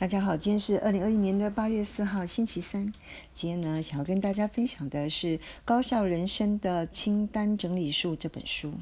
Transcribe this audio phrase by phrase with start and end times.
[0.00, 2.90] 大家好，今天是二零二一年的八月四号，星期三。
[3.34, 8.72] 今天呢，想要跟大家分享的是《高效人生的清单整理术》这本书。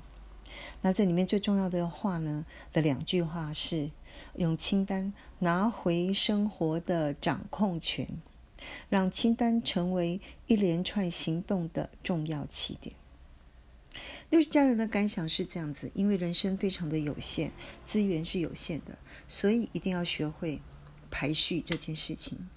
[0.80, 3.90] 那这里面最重要的话呢的两句话是：
[4.36, 8.06] 用清单拿回生活的掌控权，
[8.88, 12.94] 让清单成为一连串行动的重要起点。
[14.30, 17.50] 六十家人的感想是这样子：因为人生非常的有限，
[17.84, 20.60] 资源是有限的，所以一定要学会。
[21.10, 22.48] 排序这件事情，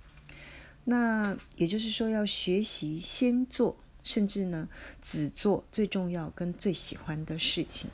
[0.83, 4.67] 那也就是说，要学习先做，甚至呢
[5.01, 7.89] 只做最重要跟最喜欢的事情。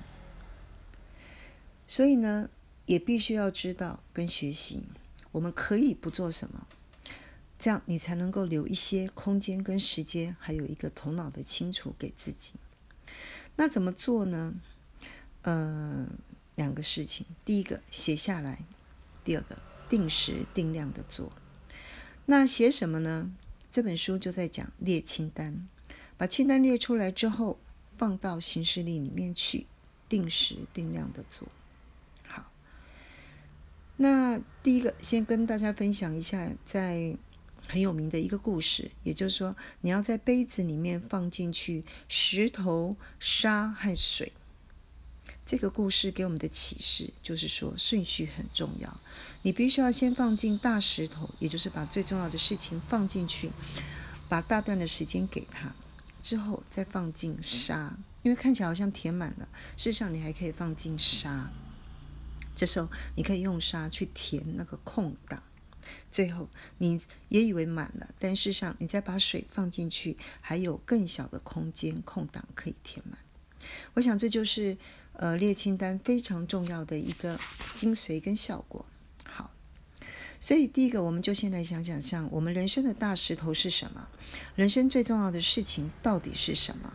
[1.85, 2.49] 所以呢，
[2.85, 4.83] 也必须要知道跟学习，
[5.31, 6.67] 我们可以不做什么，
[7.57, 12.53] 这样你才能够留一些空间跟时间，还有一个头脑的清楚给自己。
[13.55, 14.53] 那怎么做呢？
[15.43, 16.09] 嗯，
[16.55, 18.59] 两个事情，第一个写下来，
[19.23, 19.57] 第二个。
[19.89, 21.31] 定时定量的做，
[22.25, 23.31] 那写什么呢？
[23.71, 25.67] 这本书就在讲列清单，
[26.17, 27.59] 把清单列出来之后，
[27.93, 29.67] 放到行事历里面去，
[30.09, 31.47] 定时定量的做。
[32.25, 32.51] 好，
[33.97, 37.15] 那第一个先跟大家分享一下，在
[37.67, 44.31] 很有名的一个故事，也就是说，你要在杯子里面放进去石头、沙和水。
[45.47, 48.99] 这个故事给我们的启示就是说，顺序很重要。
[49.43, 53.49] 你必须要先放进大石头，也就是把最重要的事情放进去，
[54.27, 55.73] 把大段的时间给他，
[56.21, 61.49] 之后再放进沙，因为看起来好像填满了，事实上你还可以放进沙。
[62.53, 65.41] 这时候你可以用沙去填那个空档，
[66.11, 73.17] 最后你也以为满了，但事实上你再把水放进去，还有更小的空间空档可以填满。
[73.93, 74.77] 我想这就是。
[75.19, 77.39] 呃，列清单非常重要的一个
[77.73, 78.85] 精髓跟效果。
[79.23, 79.51] 好，
[80.39, 84.07] 所以第一个，我们就先来想想，像我们人生的大石头是什么？
[84.55, 86.93] 人生最重要的事情到底是什么？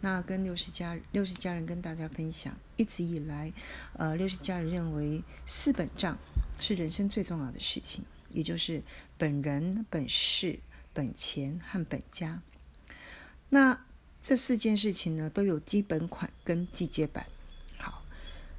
[0.00, 3.52] 那跟六十家六十家人跟大家分享，一直以来，
[3.94, 6.16] 呃，六十家人认为四本账
[6.60, 8.84] 是人生最重要的事情，也就是
[9.18, 10.60] 本人、本事、
[10.92, 12.42] 本钱和本家。
[13.48, 13.84] 那
[14.22, 17.26] 这四件事情呢，都有基本款跟季节版。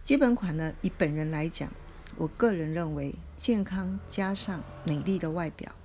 [0.08, 1.70] 基本款呢，以本人来讲，
[2.16, 5.76] 我个人认为健康加上美丽的外表，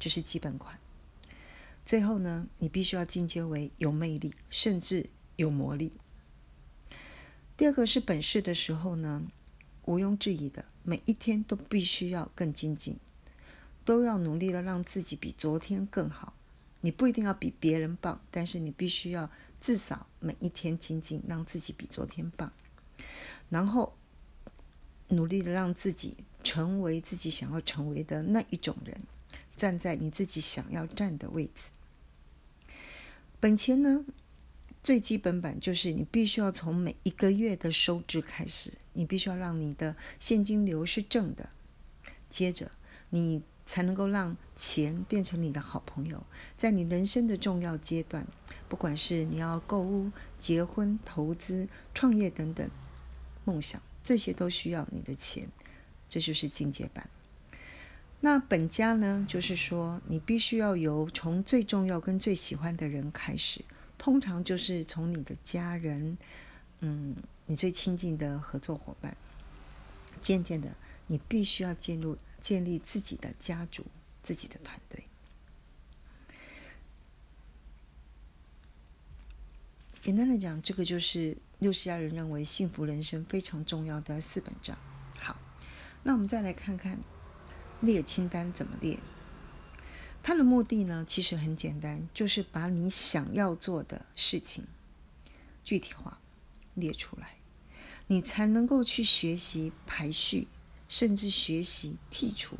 [0.00, 0.80] 这是基本款。
[1.86, 5.92] 最后呢，你必须要进阶为有魅力，甚至有魔力。
[7.56, 9.22] 第二个是本事的时候呢，
[9.84, 12.98] 毋庸置疑的，每一天都必须要更精进，
[13.84, 16.34] 都要努力的让自己比昨天更好。
[16.80, 19.30] 你不一定要比别人棒，但是你必须要
[19.60, 22.52] 至少每一天精进，让自己比昨天棒。
[23.50, 23.94] 然后
[25.08, 28.98] 努力的让自己成为自己想要成为的那一种人，
[29.56, 31.68] 站在你自己想要站的位置。
[33.38, 34.04] 本钱呢，
[34.82, 41.50] 最基本版就是你必须要从每一个月的收支开始，你必须要让你的现金流是正的，
[42.28, 42.70] 接着
[43.10, 46.24] 你才能够让钱变成你的好朋友，
[46.56, 48.26] 在你人生的重要阶段，
[48.68, 52.70] 不管是你要购物、结婚、投资、创业等等。
[53.50, 55.48] 梦想这些都需要你的钱，
[56.08, 57.10] 这就是进阶版。
[58.20, 59.26] 那本家呢？
[59.28, 63.64] 就是说，你必须要由从最重要跟最喜欢的人开始，
[63.98, 66.16] 通常就是从你的家人，
[66.78, 67.16] 嗯，
[67.46, 69.16] 你最亲近的合作伙伴。
[70.20, 70.76] 渐渐的，
[71.08, 73.84] 你必须要进入建立自己的家族、
[74.22, 75.02] 自己的团队。
[79.98, 84.76] 简单的讲，这个就是六十家人认为幸福人生非常重要的四本账。
[85.18, 85.36] 好，
[86.02, 86.98] 那我们再来看看
[87.80, 88.98] 列清单怎么列。
[90.22, 94.66] 它的目的呢，其实很简单，就是把你想要做的事情
[95.62, 96.18] 具体化
[96.74, 97.36] 列出来，
[98.08, 100.48] 你才能够去学习排序，
[100.88, 102.58] 甚至学习剔除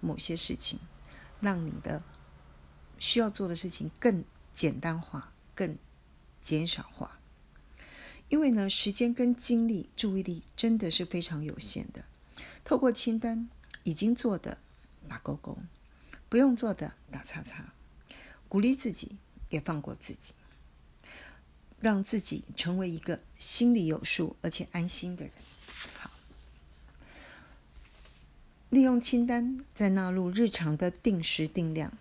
[0.00, 0.78] 某些事情，
[1.40, 2.02] 让你的
[2.98, 4.24] 需要做的事情更
[4.54, 5.76] 简单化，更。
[6.42, 7.18] 减少化，
[8.34, 12.04] 因为呢，时间跟精力、注意力真的是非常有限的。
[12.64, 13.48] 透过清单，
[13.84, 14.58] 已经做的
[15.08, 15.56] 打勾勾，
[16.28, 17.72] 不用做的打叉叉。
[18.48, 19.12] 鼓励自己，
[19.50, 20.34] 也放过自己，
[21.78, 25.32] 让自己成为一个心里有数而且安心的人。
[26.00, 26.10] 好，
[28.70, 31.96] 利用清单，再纳入日常的定时定量，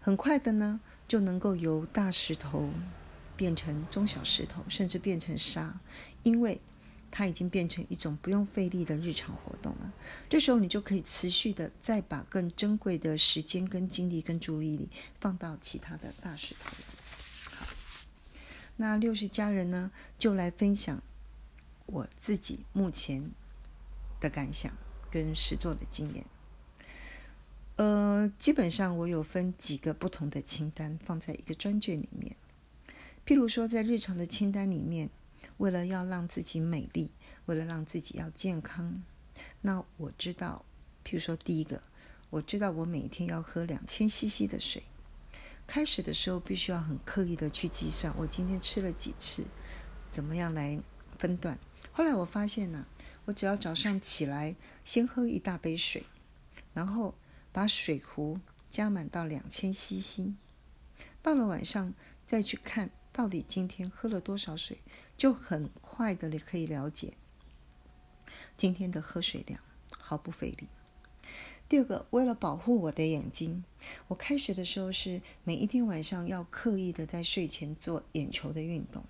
[0.00, 2.70] 很快的呢，就能够由大石头。
[3.36, 5.80] 变成中小石头，甚至变成沙，
[6.22, 6.60] 因为
[7.10, 9.92] 它已经变成一种不用费力的日常活动了。
[10.28, 14.88] 这时候你就可以持续的再把更珍贵的时间、跟精力、跟注意力
[15.20, 16.70] 放到其他的大石头。
[17.52, 17.66] 好，
[18.76, 21.00] 那六十家人呢，就来分享
[21.86, 23.30] 我自己目前
[24.20, 24.72] 的感想
[25.10, 26.24] 跟实作的经验。
[27.76, 32.36] 呃，基本上我有分几个不同的清单放在一个专卷里面。
[33.26, 35.08] 譬如说，在日常的清单里面，
[35.56, 37.10] 为了要让自己美丽，
[37.46, 39.02] 为了让自己要健康，
[39.62, 40.66] 那我知道，
[41.02, 41.82] 譬如说，第一个，
[42.28, 44.82] 我知道我每天要喝两千 CC 的水。
[45.66, 49.46] 开始的时候，必须要很刻意的去计算，我今天吃了几次，
[50.12, 50.78] 怎么样来
[51.18, 51.58] 分段。
[51.92, 52.86] 后来我发现呢，
[53.24, 54.54] 我只要早上起来
[54.84, 56.04] 先喝一大杯水，
[56.74, 57.14] 然后
[57.52, 58.38] 把水壶
[58.68, 60.34] 加满到两千 CC，
[61.22, 61.94] 到了晚上
[62.26, 62.90] 再去看。
[63.16, 64.78] 到底今天喝了多少水，
[65.16, 67.14] 就很快的你可以了解
[68.56, 69.60] 今天的喝水量，
[69.96, 70.66] 毫不费力。
[71.68, 73.62] 第二个，为了保护我的眼睛，
[74.08, 79.04] 我开始的时候是每一天晚上要刻意的在睡前做眼球的运动，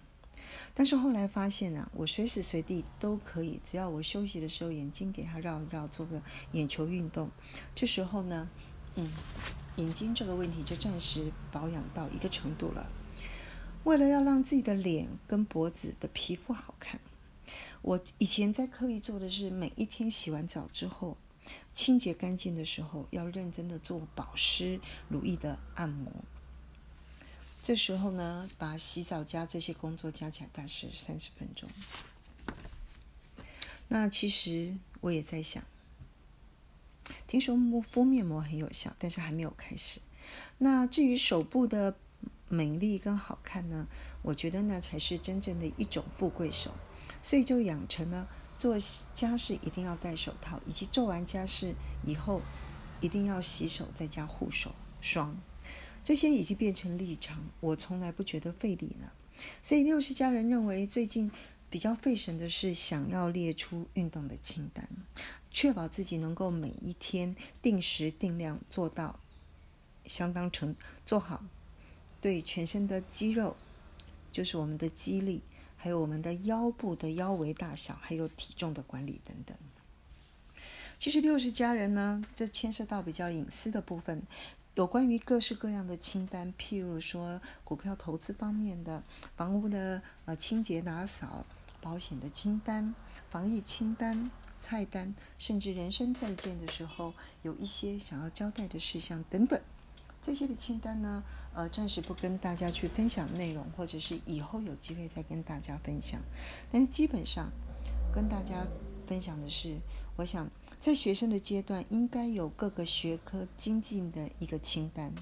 [0.75, 6.21] 但是后来发现啊，我随时随地都可以，只要我休息的时候眼睛给它绕一绕，做个
[6.53, 7.31] 眼球运动，
[7.75, 8.51] 这时候呢，
[8.97, 9.11] 嗯，
[9.77, 12.87] 眼睛这个问题就暂时保养到一个程度了。
[13.85, 16.99] 为了要让自己的脸跟脖子的皮肤好看，
[17.83, 21.19] 我以前在刻意做的是每一天洗完澡之后，
[21.75, 26.11] 清洁干净的时候，要认真的做保湿、乳液的按摩。
[27.63, 31.69] 这时候呢，把洗澡加这些工作加起来大概是三十分钟。
[33.89, 35.63] 那其实我也在想，
[37.27, 40.01] 听说敷面膜很有效，但是还没有开始。
[40.57, 41.95] 那至于手部的。
[42.55, 43.89] 美丽跟好看呢，
[44.23, 46.73] 我觉得那才是真正的一种富贵手，
[47.23, 48.77] 所以就养成了做
[49.13, 51.75] 家事一定要戴手套，以及做完家事
[52.05, 52.41] 以后
[53.01, 55.37] 一定要洗手再加护手霜，
[56.05, 59.13] 这些已经变成立场，我从来不觉得费力了。
[59.61, 61.31] 所以六十家人认为最近
[61.69, 64.89] 比较费神的是想要列出运动的清单，
[65.51, 69.19] 确保自己能够每一天定时定量做到
[70.07, 71.43] 相当成做好。
[72.25, 73.55] 对全身的肌肉，
[74.33, 75.43] 就是我们的肌力，
[75.77, 79.55] 还有我们的腰部的腰围大小，还有体重的管理等等。
[80.99, 84.23] 其实六十家人呢，这牵涉到比较隐私的部分，
[84.75, 89.03] 有关于各式各样的清单，譬如说股票投资方面的、
[89.37, 91.45] 房屋的呃清洁打扫、
[91.83, 92.95] 保险的清单、
[93.29, 97.13] 防疫清单、菜单，甚至人生再见的时候
[97.43, 99.61] 有一些想要交代的事项等等。
[100.25, 101.23] 这些的清单呢，
[101.53, 106.19] 呃，暂时不跟大家去分享内容，或者是以后有机会再跟大家分享。
[106.73, 107.51] 但是基本上
[108.15, 108.67] 跟大家
[109.07, 109.77] 分享的是，
[110.17, 110.51] 我想
[110.81, 115.13] 在学生的阶段应该有各个学科精进的一个清单，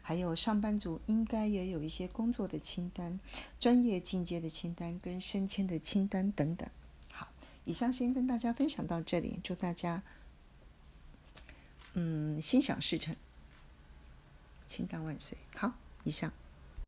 [0.00, 3.18] 还有上班族应该也有一些工作的清单、
[3.58, 6.68] 专业进阶的清单跟升迁的清单等等。
[7.10, 7.26] 好，
[7.64, 10.00] 以上先跟大家分享到这里，祝大家
[11.94, 13.16] 嗯心想事成。
[14.66, 15.36] 清单万岁！
[15.56, 15.72] 好，
[16.04, 16.30] 以上。